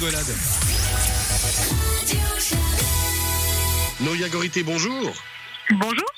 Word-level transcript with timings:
rigolade. 0.00 0.34
Noya 4.00 4.28
Gorité, 4.28 4.62
bonjour. 4.62 5.12
Bonjour. 5.72 6.12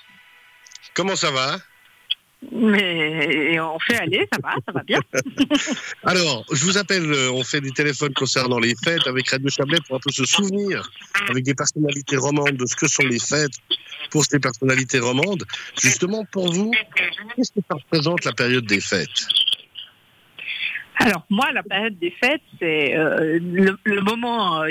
Comment 0.95 1.17
ça 1.17 1.31
va? 1.31 1.59
Mais 2.51 3.59
on 3.61 3.79
fait 3.79 3.99
aller, 3.99 4.29
ça 4.33 4.39
va, 4.43 4.55
ça 4.67 4.73
va 4.73 4.83
bien. 4.83 5.01
Alors, 6.05 6.45
je 6.53 6.65
vous 6.65 6.77
appelle, 6.77 7.11
euh, 7.13 7.31
on 7.33 7.45
fait 7.45 7.61
des 7.61 7.71
téléphones 7.71 8.13
concernant 8.15 8.59
les 8.59 8.75
fêtes 8.85 9.07
avec 9.07 9.29
Radio 9.31 9.49
Chablais 9.49 9.79
pour 9.87 9.97
un 9.97 10.01
peu 10.01 10.11
se 10.11 10.25
souvenir 10.25 10.91
avec 11.29 11.45
des 11.45 11.55
personnalités 11.55 12.17
romandes 12.17 12.57
de 12.57 12.67
ce 12.67 12.75
que 12.75 12.89
sont 12.89 13.05
les 13.05 13.21
fêtes 13.21 13.55
pour 14.11 14.25
ces 14.25 14.41
personnalités 14.41 14.99
romandes. 14.99 15.45
Justement, 15.81 16.25
pour 16.33 16.53
vous, 16.53 16.73
qu'est-ce 17.37 17.53
que 17.53 17.61
ça 17.69 17.75
représente 17.75 18.25
la 18.25 18.33
période 18.33 18.67
des 18.67 18.81
fêtes? 18.81 19.27
Alors 21.05 21.25
moi, 21.31 21.51
la 21.53 21.65
période 21.65 21.99
des 21.99 22.13
fêtes, 22.13 22.43
c'est 22.61 22.97
euh, 22.97 23.41
le, 23.43 24.01
moment 24.03 24.63
euh, 24.63 24.71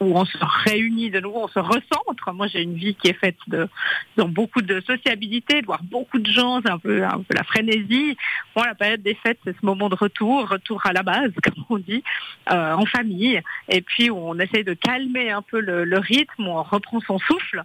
où 0.00 0.18
on 0.18 0.24
se 0.24 0.38
réunit 0.64 1.10
de 1.10 1.20
nouveau, 1.20 1.42
on 1.44 1.48
se 1.48 1.58
recentre. 1.58 2.32
Moi, 2.32 2.46
j'ai 2.46 2.62
une 2.62 2.76
vie 2.76 2.94
qui 2.94 3.08
est 3.08 3.18
faite 3.18 3.36
de 3.48 3.68
dans 4.16 4.28
beaucoup 4.28 4.62
de 4.62 4.80
sociabilité, 4.80 5.60
de 5.60 5.66
voir 5.66 5.82
beaucoup 5.82 6.18
de 6.20 6.30
gens, 6.30 6.62
c'est 6.62 6.70
un 6.70 6.78
peu, 6.78 7.00
la 7.00 7.44
frénésie. 7.44 8.16
Moi, 8.56 8.66
la 8.66 8.74
période 8.74 9.02
des 9.02 9.14
fêtes, 9.14 9.38
c'est 9.44 9.54
ce 9.60 9.66
moment 9.66 9.90
de 9.90 9.94
retour, 9.94 10.48
retour 10.48 10.86
à 10.86 10.94
la 10.94 11.02
base, 11.02 11.32
comme 11.42 11.64
on 11.68 11.76
dit, 11.76 12.02
euh, 12.50 12.72
en 12.72 12.86
famille, 12.86 13.42
et 13.68 13.82
puis 13.82 14.08
où 14.08 14.16
on 14.16 14.38
essaye 14.38 14.64
de 14.64 14.72
calmer 14.74 15.30
un 15.30 15.42
peu 15.42 15.60
le, 15.60 15.98
rythme, 15.98 16.48
on 16.48 16.62
reprend 16.62 17.00
son 17.00 17.18
souffle. 17.18 17.62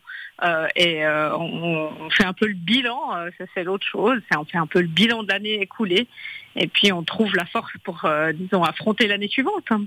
et 0.75 1.07
on, 1.07 1.91
on 2.01 2.09
fait 2.09 2.25
un 2.25 2.33
peu 2.33 2.47
le 2.47 2.55
bilan, 2.55 2.99
ça 3.37 3.45
c'est 3.53 3.63
l'autre 3.63 3.85
chose, 3.85 4.19
on 4.35 4.43
fait 4.43 4.57
un 4.57 4.67
peu 4.67 4.81
le 4.81 4.87
bilan 4.87 5.23
de 5.23 5.29
l'année 5.29 5.61
écoulée, 5.61 6.07
et 6.55 6.67
puis 6.67 6.91
on 6.91 7.03
trouve 7.03 7.35
la 7.35 7.45
force 7.45 7.71
pour, 7.83 8.05
euh, 8.05 8.31
disons, 8.33 8.63
affronter 8.63 9.07
l'année 9.07 9.27
suivante. 9.27 9.65
hein. 9.69 9.85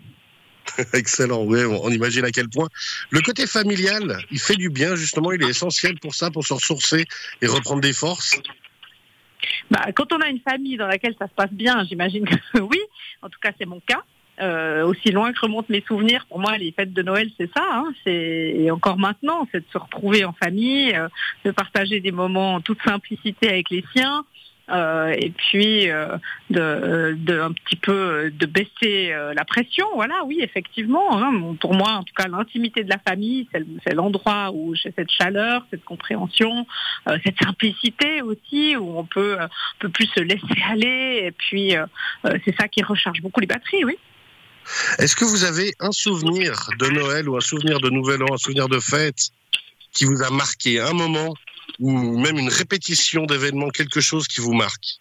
Excellent, 0.95 1.45
oui, 1.45 1.65
on 1.65 1.84
on 1.84 1.91
imagine 1.91 2.25
à 2.25 2.30
quel 2.30 2.48
point. 2.48 2.69
Le 3.11 3.20
côté 3.20 3.47
familial, 3.47 4.19
il 4.30 4.41
fait 4.41 4.56
du 4.56 4.69
bien, 4.69 4.97
justement, 4.97 5.33
il 5.33 5.42
est 5.42 5.48
essentiel 5.48 5.98
pour 6.00 6.14
ça, 6.14 6.31
pour 6.31 6.44
se 6.44 6.55
ressourcer 6.55 7.06
et 7.41 7.47
reprendre 7.47 7.81
des 7.81 7.92
forces. 7.92 8.41
Bah, 9.70 9.87
quand 9.94 10.12
on 10.12 10.20
a 10.20 10.28
une 10.28 10.41
famille 10.41 10.77
dans 10.77 10.87
laquelle 10.87 11.14
ça 11.19 11.28
se 11.28 11.34
passe 11.34 11.53
bien, 11.53 11.84
j'imagine 11.84 12.25
que 12.25 12.59
oui. 12.61 12.78
En 13.22 13.28
tout 13.28 13.39
cas, 13.41 13.53
c'est 13.59 13.67
mon 13.67 13.81
cas. 13.81 14.03
Euh, 14.39 14.84
aussi 14.84 15.12
loin 15.12 15.33
que 15.33 15.41
remontent 15.41 15.69
mes 15.70 15.83
souvenirs, 15.89 16.27
pour 16.28 16.39
moi, 16.39 16.59
les 16.59 16.70
fêtes 16.70 16.92
de 16.92 17.03
Noël, 17.03 17.31
c'est 17.39 17.50
ça. 17.56 17.64
Hein, 17.72 17.92
c'est 18.05 18.12
et 18.59 18.70
encore 18.70 18.98
maintenant, 18.98 19.48
c'est 19.50 19.61
de 19.61 19.72
se 19.72 19.78
retrouver 19.78 20.25
en 20.27 20.34
famille, 20.34 20.94
euh, 20.94 21.09
de 21.44 21.53
partager 21.53 22.00
des 22.00 22.12
moments 22.12 22.55
en 22.55 22.61
toute 22.61 22.83
simplicité 22.83 23.48
avec 23.48 23.70
les 23.70 23.83
siens. 23.94 24.27
Euh, 24.70 25.14
et 25.17 25.31
puis 25.31 25.89
euh, 25.91 26.17
de, 26.50 27.41
un 27.41 27.53
petit 27.53 27.77
peu 27.77 28.31
de 28.31 28.47
baisser 28.47 29.12
euh, 29.12 29.33
la 29.34 29.45
pression, 29.45 29.86
voilà, 29.95 30.25
oui, 30.25 30.41
effectivement. 30.42 31.19
hein. 31.22 31.55
Pour 31.61 31.75
moi, 31.75 31.91
en 31.92 32.03
tout 32.03 32.14
cas, 32.14 32.28
l'intimité 32.28 32.83
de 32.84 32.91
la 32.91 32.98
famille, 32.98 33.48
c'est 33.53 33.61
le- 33.61 33.67
c'est 33.87 33.94
l'endroit 33.94 34.50
où 34.53 34.75
j'ai 34.75 34.92
cette 34.97 35.11
chaleur, 35.11 35.64
cette 35.70 35.84
compréhension, 35.84 36.67
euh, 37.09 37.19
cette 37.25 37.39
simplicité 37.42 38.22
aussi, 38.22 38.77
où 38.77 38.98
on 38.98 39.05
peut 39.05 39.39
un 39.41 39.91
plus 39.91 40.06
se 40.06 40.20
laisser 40.20 40.62
aller. 40.69 41.20
Et 41.25 41.33
puis, 41.33 41.77
euh, 41.77 41.87
euh, 42.25 42.39
c'est 42.44 42.55
ça 42.59 42.69
qui 42.69 42.83
recharge 42.83 43.20
beaucoup 43.22 43.41
les 43.41 43.47
batteries, 43.47 43.84
oui. 43.84 43.97
Est-ce 44.98 45.14
que 45.14 45.25
vous 45.25 45.44
avez 45.44 45.75
un 45.78 45.92
souvenir 45.92 46.53
de 46.81 46.87
Noël 46.89 47.28
ou 47.28 47.37
un 47.37 47.41
souvenir 47.41 47.78
de 47.81 47.89
Nouvel 47.89 48.22
An, 48.25 48.34
un 48.34 48.37
souvenir 48.37 48.69
de 48.69 48.81
fête 48.81 49.31
qui 49.92 50.05
vous 50.05 50.22
a 50.22 50.31
marqué, 50.31 50.81
un 50.81 50.92
moment 50.92 51.34
ou 51.78 52.19
même 52.19 52.39
une 52.39 52.48
répétition 52.48 53.27
d'événements, 53.27 53.70
quelque 53.70 54.00
chose 54.00 54.27
qui 54.28 54.41
vous 54.41 54.55
marque 54.55 55.00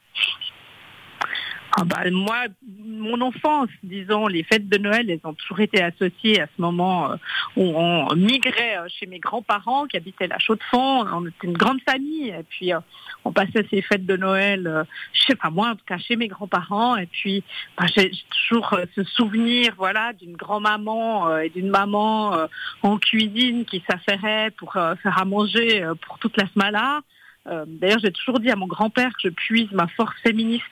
Ah 1.78 1.84
bah, 1.84 2.10
moi, 2.10 2.46
mon 2.86 3.20
enfance, 3.20 3.68
disons, 3.84 4.28
les 4.28 4.44
fêtes 4.44 4.70
de 4.70 4.78
Noël, 4.78 5.10
elles 5.10 5.20
ont 5.26 5.34
toujours 5.34 5.60
été 5.60 5.84
associées 5.84 6.40
à 6.40 6.48
ce 6.48 6.62
moment 6.62 7.12
euh, 7.12 7.16
où 7.58 7.64
on 7.64 8.16
migrait 8.16 8.78
euh, 8.78 8.88
chez 8.88 9.06
mes 9.08 9.20
grands-parents 9.20 9.86
qui 9.86 9.98
habitaient 9.98 10.28
la 10.28 10.40
Chaux-de-Fonds. 10.40 11.06
On 11.12 11.28
était 11.28 11.48
une 11.48 11.58
grande 11.58 11.82
famille 11.82 12.30
et 12.30 12.44
puis 12.48 12.74
euh, 12.74 12.80
on 13.26 13.34
passait 13.34 13.68
ces 13.70 13.82
fêtes 13.82 14.06
de 14.06 14.16
Noël, 14.16 14.86
je 15.12 15.26
sais 15.26 15.36
pas 15.36 15.50
moi, 15.50 15.72
en 15.72 15.76
tout 15.76 15.84
cas 15.86 15.98
chez 15.98 16.16
mes 16.16 16.30
grands-parents. 16.30 16.96
Et 16.96 17.08
puis 17.08 17.44
bah, 17.78 17.88
j'ai 17.94 18.10
toujours 18.48 18.80
ce 18.96 19.04
souvenir, 19.04 19.74
voilà, 19.76 20.14
d'une 20.14 20.38
grand-maman 20.38 21.40
et 21.40 21.50
d'une 21.50 21.70
maman 21.70 22.48
en 22.84 22.98
cuisine 23.00 23.66
qui 23.66 23.84
s'affairait 23.90 24.52
pour 24.52 24.74
faire 24.74 25.18
à 25.18 25.26
manger 25.26 25.86
pour 26.06 26.20
toute 26.20 26.38
la 26.38 26.48
semaine-là. 26.54 27.02
Euh, 27.48 27.66
D'ailleurs, 27.68 28.00
j'ai 28.00 28.12
toujours 28.12 28.40
dit 28.40 28.50
à 28.50 28.56
mon 28.56 28.68
grand-père 28.68 29.12
que 29.12 29.30
je 29.30 29.30
puise 29.30 29.72
ma 29.72 29.88
force 29.88 30.16
féministe 30.22 30.64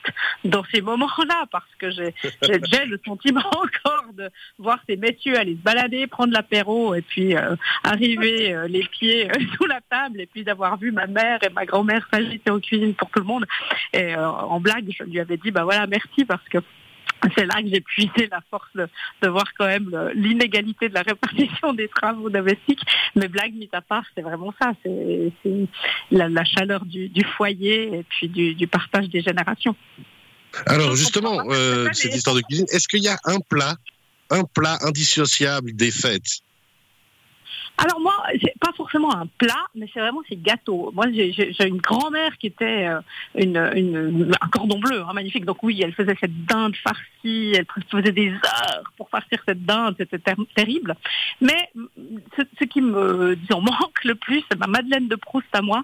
dans 0.44 0.64
ces 0.74 0.82
moments-là, 0.82 1.46
parce 1.52 1.70
que 1.78 1.90
j'ai 1.92 2.14
le 2.86 3.00
sentiment 3.06 3.46
encore 3.48 4.14
de 4.14 4.30
voir 4.58 4.80
ces 4.88 4.98
messieurs 4.98 5.38
aller 5.38 5.56
se 5.56 5.62
balader, 5.62 6.08
prendre 6.08 6.34
l'apéro, 6.34 6.96
et 6.96 7.02
puis 7.02 7.36
euh, 7.36 7.56
arriver 7.84 8.54
euh, 8.54 8.68
les 8.68 8.84
pieds 8.84 9.30
sous 9.58 9.66
la 9.66 9.82
table, 9.90 10.22
et 10.22 10.26
puis 10.26 10.44
d'avoir 10.44 10.78
vu 10.78 10.92
ma 10.92 11.08
mère 11.08 11.40
et 11.44 11.50
ma 11.50 11.66
grand-mère 11.66 12.08
s'agiter 12.12 12.50
en 12.50 12.60
cuisine 12.60 12.94
pour 12.96 13.10
tout 13.10 13.20
le 13.20 13.26
monde. 13.26 13.46
Et 13.94 14.16
euh, 14.16 14.28
en 14.28 14.60
blague, 14.60 14.90
je 14.98 15.04
lui 15.04 15.20
avais 15.20 15.38
dit, 15.38 15.52
bah 15.52 15.64
voilà, 15.64 15.88
merci, 15.88 16.26
parce 16.26 16.48
que 16.50 16.60
c'est 17.36 17.46
là 17.46 17.62
que 17.62 17.70
j'ai 17.70 17.82
puisé 17.82 18.28
la 18.32 18.42
force 18.50 18.70
de, 18.76 18.88
de 19.22 19.28
voir 19.28 19.46
quand 19.58 19.66
même 19.66 19.90
l'inégalité 20.16 20.90
de 20.90 20.94
la 20.94 21.02
répartition 21.02 21.74
des 21.74 21.88
travaux 21.88 22.30
domestiques. 22.30 22.82
Mais 23.16 23.28
blague 23.28 23.54
mise 23.54 23.70
à 23.74 23.82
part, 23.82 24.04
c'est 24.16 24.22
vraiment 24.22 24.54
ça. 24.62 24.74
C'est 24.84 25.32
la, 26.12 26.30
la 26.30 26.46
chaleur 26.46 26.86
du, 26.86 27.10
du 27.10 27.24
foyer 27.24 28.00
et 28.00 28.04
puis 28.04 28.28
du, 28.28 28.56
du 28.56 28.68
partage 28.68 29.10
des 29.10 29.22
générations. 29.22 29.76
Alors 30.68 30.96
justement, 30.96 31.40
euh, 31.50 31.90
cette 31.94 32.14
histoire 32.16 32.36
de 32.36 32.42
cuisine, 32.42 32.68
est-ce 32.72 32.88
qu'il 32.88 33.04
y 33.04 33.08
a 33.08 33.18
un 33.26 33.40
plat, 33.40 33.76
un 34.30 34.44
plat 34.44 34.78
indissociable 34.82 35.74
des 35.74 35.92
fêtes? 35.92 36.42
Alors 37.76 38.00
moi, 38.00 38.14
c'est 38.40 38.54
pas 38.60 38.72
forcément 38.78 39.16
un 39.16 39.26
plat, 39.26 39.66
mais 39.74 39.90
c'est 39.92 40.00
vraiment 40.00 40.22
ces 40.30 40.36
gâteaux. 40.36 40.92
Moi, 40.94 41.08
j'ai- 41.12 41.34
une 41.66 41.78
grand-mère 41.82 42.38
qui 42.38 42.46
était 42.48 42.86
euh, 42.88 43.02
une, 43.34 43.58
une- 43.76 44.32
un 44.40 44.48
cordon 44.50 44.78
bleu, 44.78 45.02
hein, 45.02 45.14
magnifique. 45.14 45.44
Donc 45.44 45.64
oui, 45.64 45.82
elle 45.84 45.94
faisait 45.94 46.16
cette 46.20 46.46
dinde 46.46 46.76
farcie, 46.76 47.02
elle 47.24 47.66
faisait 47.90 48.12
des 48.12 48.32
heures 48.32 48.92
pour 48.98 49.10
farcir 49.10 49.40
cette 49.48 49.66
dinde, 49.66 49.96
c'était 49.98 50.20
ter- 50.20 50.36
terrible. 50.56 50.96
Mais 51.42 51.70
ce, 52.38 52.66
qui 52.66 52.82
me 52.82 53.36
manque 53.52 54.04
le 54.04 54.16
plus, 54.16 54.44
c'est 54.50 54.60
ma 54.60 54.68
Madeleine 54.68 55.08
de 55.08 55.16
Proust 55.16 55.48
à 55.54 55.62
moi. 55.62 55.84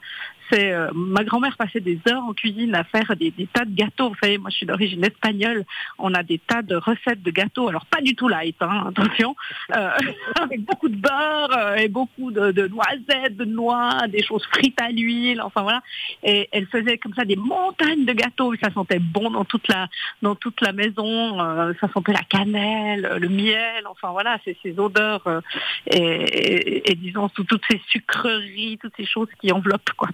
C'est 0.52 0.72
euh, 0.72 0.90
ma 0.94 1.24
grand-mère 1.24 1.56
passait 1.58 1.80
des 1.80 2.00
heures 2.10 2.24
en 2.24 2.34
cuisine 2.34 2.74
à 2.74 2.84
faire 2.84 3.16
des, 3.16 3.32
tas 3.54 3.66
de 3.66 3.76
gâteaux. 3.76 4.10
Vous 4.10 4.16
savez, 4.22 4.38
moi 4.38 4.50
je 4.50 4.58
suis 4.58 4.66
d'origine 4.66 5.04
espagnole. 5.04 5.64
On 6.00 6.14
a 6.14 6.24
des 6.24 6.40
tas 6.40 6.62
de 6.62 6.76
recettes 6.76 7.22
de 7.22 7.32
gâteaux. 7.32 7.68
Alors 7.68 7.86
pas 7.86 8.02
du 8.02 8.16
tout 8.16 8.28
light, 8.28 8.56
hein, 8.62 8.86
attention, 8.88 9.36
euh, 9.76 9.92
avec 10.42 10.62
beaucoup 10.66 10.90
de 10.90 10.96
beurre 10.96 11.56
euh, 11.56 11.76
et 11.76 11.88
beaucoup 11.88 12.32
de, 12.32 12.52
de 12.52 12.68
noisettes, 12.68 13.38
de 13.38 13.46
noix, 13.46 14.08
des 14.08 14.24
choses 14.24 14.44
frites 14.46 14.82
à 14.82 14.90
l'huile. 14.90 15.42
Enfin 15.42 15.62
voilà. 15.62 15.84
Et 16.24 16.50
elle 16.52 16.66
faisait 16.66 16.98
comme 16.98 17.14
ça 17.14 17.26
des 17.26 17.36
montagnes 17.36 18.06
de 18.06 18.14
gâteaux. 18.14 18.54
Ça 18.62 18.72
sentait 18.74 19.00
bon 19.00 19.30
dans 19.30 19.46
toute 19.46 19.68
la 19.68 19.88
dans 20.24 20.36
toute 20.36 20.62
la 20.62 20.74
maison. 20.74 21.29
Euh, 21.38 21.74
ça 21.80 21.90
sentait 21.94 22.14
la 22.14 22.24
cannelle, 22.24 23.18
le 23.20 23.30
miel. 23.30 23.86
Enfin 23.88 24.12
voilà, 24.12 24.40
ces 24.44 24.80
odeurs 24.80 25.26
euh, 25.28 25.42
et, 25.88 26.96
disons 26.96 27.30
toutes 27.30 27.62
ces 27.70 27.82
sucreries, 27.90 28.78
toutes 28.82 28.94
ces 28.98 29.06
choses 29.06 29.28
qui 29.42 29.52
enveloppent 29.52 29.92
quoi. 29.98 30.10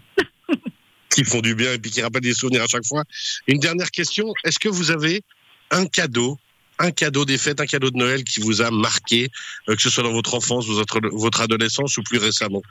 qui 1.10 1.24
font 1.24 1.42
du 1.42 1.56
bien 1.56 1.74
et 1.74 1.80
puis 1.80 1.92
qui 1.92 2.02
rappellent 2.02 2.22
des 2.22 2.34
souvenirs 2.34 2.64
à 2.64 2.68
chaque 2.68 2.86
fois 2.86 3.04
Une 3.48 3.60
dernière 3.60 3.92
question, 3.92 4.34
est-ce 4.44 4.60
que 4.60 4.70
vous 4.70 4.92
avez 4.92 5.22
un 5.72 5.86
cadeau 5.86 6.38
un 6.78 6.92
cadeau 6.92 7.24
des 7.24 7.38
fêtes, 7.38 7.62
un 7.62 7.66
cadeau 7.66 7.90
de 7.90 7.98
Noël 7.98 8.26
qui 8.26 8.42
vous 8.42 8.62
a 8.62 8.70
marqué, 8.70 9.30
euh, 9.70 9.76
que 9.76 9.82
ce 9.82 9.90
soit 9.90 10.04
dans 10.04 10.12
votre 10.12 10.34
enfance, 10.34 10.66
votre 10.68 11.42
adolescence 11.42 11.98
ou 11.98 12.04
plus 12.04 12.18
récemment? 12.18 12.62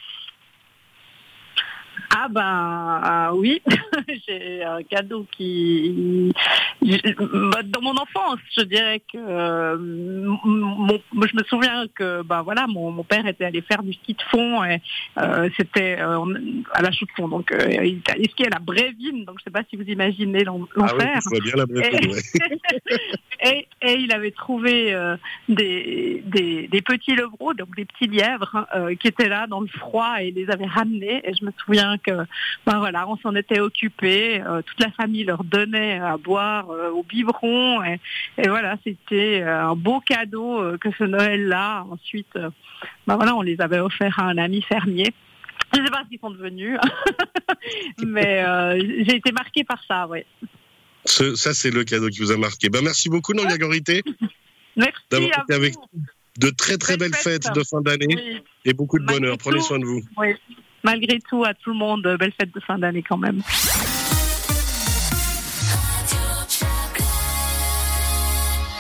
Ah 2.25 2.29
ben 2.31 2.41
ah 3.03 3.35
oui, 3.35 3.61
j'ai 4.27 4.65
un 4.65 4.83
cadeau 4.83 5.27
qui 5.37 6.33
bah, 6.81 7.61
dans 7.65 7.83
mon 7.83 7.93
enfance, 7.99 8.39
je 8.57 8.62
dirais 8.62 9.01
que 9.12 9.19
euh, 9.19 9.77
mon- 9.79 11.03
je 11.27 11.37
me 11.37 11.45
souviens 11.45 11.87
que 11.95 12.23
bah 12.23 12.41
voilà, 12.43 12.67
mon, 12.67 12.91
mon 12.93 13.05
père 13.05 13.26
était 13.26 13.44
allé 13.44 13.61
faire 13.61 13.82
du 13.82 13.93
ski 13.93 14.15
de 14.15 14.23
fond 14.31 14.65
et 14.65 14.81
euh, 15.19 15.50
c'était 15.59 15.99
euh, 16.00 16.25
à 16.73 16.81
la 16.81 16.93
chute 16.93 17.09
de 17.11 17.15
fond, 17.15 17.29
donc 17.29 17.53
euh, 17.53 17.59
il 17.85 17.99
était 17.99 18.12
allé 18.12 18.25
skier 18.31 18.47
à 18.47 18.50
la 18.55 18.59
Brévine, 18.59 19.26
donc 19.26 19.37
je 19.41 19.44
sais 19.44 19.50
pas 19.50 19.62
si 19.69 19.76
vous 19.76 19.82
imaginez 19.82 20.44
Ah 20.47 20.53
oui, 20.55 20.65
l'enfer. 20.76 21.21
je 21.23 21.29
vois 21.29 21.41
bien 21.41 21.56
la 21.56 21.65
ouais. 21.65 21.91
Et, 23.44 23.67
il 23.82 24.11
avait 24.12 24.31
trouvé 24.31 24.94
euh, 24.94 25.17
des, 25.50 26.23
petits 26.85 27.14
levreaux, 27.14 27.52
donc 27.52 27.76
des 27.76 27.85
petits 27.85 28.06
lièvres, 28.06 28.67
euh, 28.75 28.94
qui 28.94 29.08
étaient 29.08 29.29
là 29.29 29.46
dans 29.46 29.61
le 29.61 29.67
froid 29.67 30.17
et 30.20 30.31
les 30.31 30.50
avait 30.50 30.67
ramenés. 30.67 31.20
Et 31.29 31.35
je 31.35 31.44
me 31.44 31.52
souviens 31.62 31.99
que, 31.99 32.25
ben 32.67 32.79
voilà, 32.79 33.06
on 33.06 33.17
s'en 33.19 33.35
était 33.35 33.61
occupé. 33.61 34.41
euh, 34.41 34.62
toute 34.62 34.81
la 34.81 34.91
famille 34.93 35.25
leur 35.25 35.44
donnait 35.44 35.99
à 35.99 36.17
boire 36.17 36.69
au 36.69 37.02
biberon. 37.02 37.82
Et, 37.82 37.99
voilà, 38.49 38.76
c'était 38.82 39.43
un 39.43 39.75
beau 39.75 40.00
cadeau 40.00 40.79
que 40.79 40.90
ce 40.99 41.05
Noël-là. 41.05 41.85
Ensuite, 41.90 42.38
ben 43.06 43.17
voilà, 43.17 43.37
on 43.37 43.43
les 43.43 43.61
avait 43.61 43.81
offerts 43.81 44.19
à 44.19 44.25
un 44.25 44.38
ami 44.38 44.62
fermier. 44.62 45.12
Je 45.75 45.81
ne 45.81 45.85
sais 45.85 45.90
pas 45.90 46.02
ce 46.05 46.08
qu'ils 46.08 46.20
sont 46.20 46.31
devenus, 46.31 46.79
mais 48.06 48.44
j'ai 49.05 49.17
été 49.17 49.32
marquée 49.32 49.64
par 49.64 49.82
ça, 49.87 50.06
oui. 50.08 50.20
Ce- 51.06 51.35
ça, 51.35 51.53
c'est 51.55 51.71
le 51.71 51.85
cadeau 51.85 52.09
qui 52.09 52.21
vous 52.21 52.33
a 52.33 52.37
marqué. 52.37 52.69
Ben, 52.69 52.83
merci 52.83 53.09
beaucoup, 53.09 53.33
Nolia 53.35 53.59
Gorité, 53.59 54.03
Merci 54.77 54.99
d'avoir 55.11 55.31
à 55.39 55.43
été 55.43 55.55
avec 55.55 55.75
vous. 55.75 55.85
de 56.39 56.51
très 56.51 56.77
très 56.79 56.97
belles, 56.97 57.15
fêtes. 57.15 57.47
de 57.55 57.62
fin 57.62 57.81
d'année 57.81 58.43
et 58.65 58.73
beaucoup 58.73 58.99
de 58.99 59.05
bonheur. 59.05 59.39
Prenez 59.39 59.61
soin 59.61 59.79
de 59.79 59.85
vous. 59.85 60.03
Oui. 60.17 60.29
Malgré 60.83 61.19
tout, 61.31 61.45
à 61.45 61.55
tout 61.55 61.71
le 61.71 61.79
monde, 61.79 62.03
belle 62.19 62.33
fête 62.39 62.53
de 62.55 62.61
fin 62.61 62.79
d'année 62.79 63.03
quand 63.03 63.17
même. 63.19 63.41